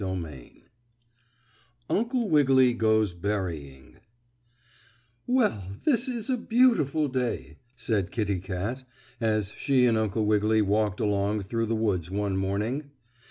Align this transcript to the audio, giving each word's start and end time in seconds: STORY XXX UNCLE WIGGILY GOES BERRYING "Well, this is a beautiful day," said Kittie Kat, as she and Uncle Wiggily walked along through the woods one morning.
STORY 0.03 0.63
XXX 0.63 0.63
UNCLE 1.95 2.29
WIGGILY 2.29 2.73
GOES 2.73 3.13
BERRYING 3.13 3.97
"Well, 5.27 5.61
this 5.85 6.07
is 6.07 6.27
a 6.27 6.37
beautiful 6.37 7.07
day," 7.07 7.57
said 7.75 8.09
Kittie 8.09 8.39
Kat, 8.41 8.83
as 9.19 9.51
she 9.55 9.85
and 9.85 9.99
Uncle 9.99 10.25
Wiggily 10.25 10.63
walked 10.63 10.99
along 11.01 11.41
through 11.41 11.67
the 11.67 11.75
woods 11.75 12.09
one 12.09 12.35
morning. 12.35 12.89